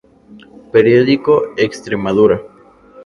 [0.73, 2.41] Periódico Extremadura.